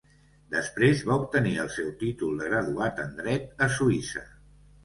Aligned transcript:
Després 0.53 1.03
va 1.09 1.17
obtenir 1.25 1.53
el 1.65 1.69
seu 1.75 1.91
títol 2.01 2.33
de 2.41 2.49
graduat 2.53 3.03
en 3.07 3.15
Dret 3.23 3.65
a 3.67 3.73
Suïssa. 3.79 4.27